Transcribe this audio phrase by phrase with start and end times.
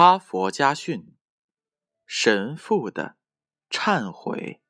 [0.00, 1.14] 哈佛家训：
[2.06, 3.18] 神父的
[3.68, 4.62] 忏悔。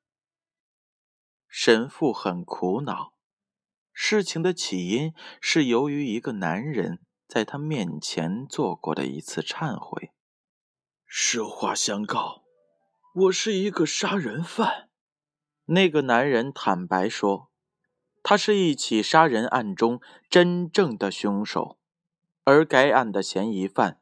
[1.47, 3.13] 神父很苦恼，
[3.93, 10.11] 事情的起因是由于一个男人在他面前做过的一次忏悔。
[11.07, 12.43] 实话相告，
[13.15, 14.91] 我是一个杀人犯。
[15.67, 17.53] 那个男人坦白说，
[18.25, 21.79] 他是一起杀人案中真正的凶手，
[22.43, 24.00] 而该案的嫌疑犯。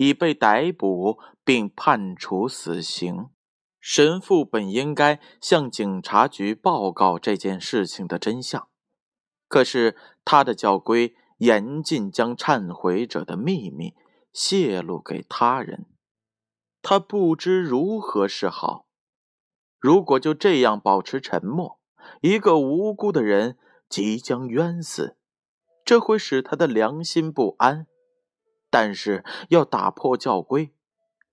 [0.00, 3.28] 已被逮捕并判处死刑。
[3.78, 8.68] 神父本应该向警察局报告这件事情的真相，
[9.46, 13.94] 可是他的教规严禁将忏悔者的秘密
[14.32, 15.84] 泄露给他人，
[16.80, 18.86] 他不知如何是好。
[19.78, 21.78] 如果就这样保持沉默，
[22.22, 25.18] 一个无辜的人即将冤死，
[25.84, 27.86] 这会使他的良心不安。
[28.70, 30.70] 但是要打破教规，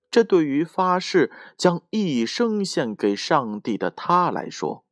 [0.10, 4.84] 这对于发誓将一生献给上帝的他来说，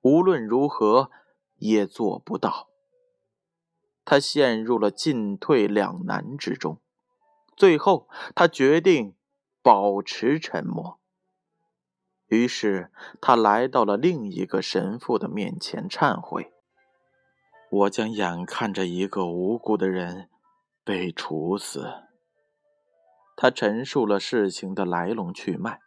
[0.00, 1.10] 无论如何
[1.56, 2.70] 也做不到。
[4.06, 6.80] 他陷入了进退两难之中，
[7.56, 9.14] 最后他决定
[9.62, 10.98] 保持沉默。
[12.28, 16.52] 于是他来到了另一个神父的面前忏悔
[17.70, 20.30] ：“我将眼看着一个无辜的人。”
[20.84, 22.02] 被处死。
[23.36, 25.80] 他陈述了事情的来龙去脉，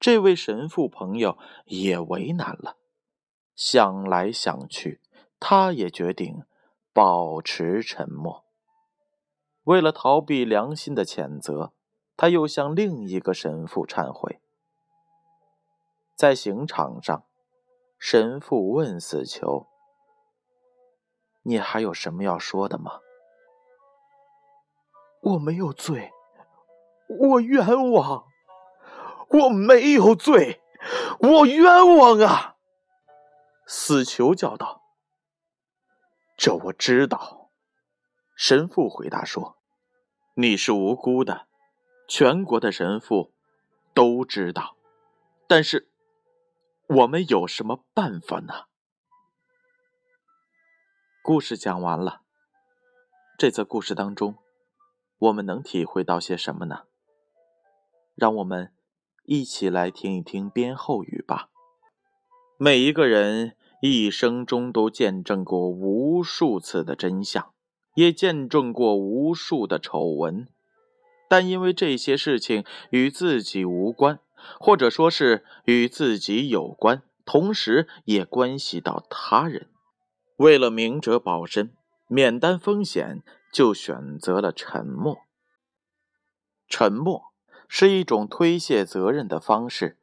[0.00, 2.76] 这位神父朋友也为难了。
[3.54, 5.00] 想来想去，
[5.38, 6.44] 他也决定
[6.92, 8.44] 保持沉默。
[9.64, 11.72] 为了逃避良心的谴责，
[12.16, 14.40] 他又向另一个神父忏悔。
[16.16, 17.24] 在刑场上，
[17.98, 19.66] 神父问死囚
[21.42, 23.00] ：“你还有什么要说的吗？”
[25.28, 26.10] 我没有罪，
[27.08, 28.24] 我冤枉！
[29.30, 30.62] 我没有罪，
[31.20, 32.56] 我冤枉啊！
[33.66, 34.82] 死囚叫道
[36.38, 37.50] ：“这我知道。”
[38.34, 39.58] 神父回答说
[40.32, 41.46] ：“你是无辜的，
[42.08, 43.34] 全国的神父
[43.92, 44.76] 都知道。
[45.46, 45.90] 但是，
[46.86, 48.64] 我们有什么办法呢？”
[51.22, 52.22] 故事讲完了。
[53.36, 54.36] 这则故事当中。
[55.18, 56.82] 我们能体会到些什么呢？
[58.14, 58.72] 让我们
[59.24, 61.48] 一起来听一听编后语吧。
[62.56, 67.52] 每一个人一生中都见证过无数次的真相，
[67.94, 70.48] 也见证过无数的丑闻，
[71.28, 74.20] 但因为这些事情与自己无关，
[74.60, 79.68] 或者说是与自己有关，同时也关系到他人，
[80.36, 81.72] 为了明哲保身，
[82.06, 83.22] 免担风险。
[83.52, 85.18] 就选择了沉默。
[86.66, 87.32] 沉默
[87.68, 89.98] 是一种推卸责任的方式，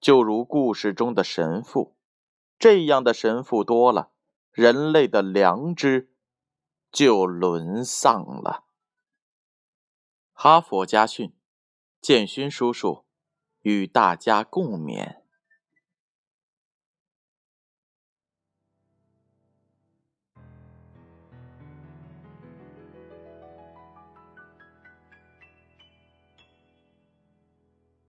[0.00, 1.96] 就如故事中的神父，
[2.58, 4.10] 这样的神父多了，
[4.50, 6.12] 人类的良知
[6.90, 8.64] 就沦丧了。
[10.32, 11.32] 哈佛家训，
[12.00, 13.04] 建勋叔叔
[13.60, 15.21] 与大家共勉。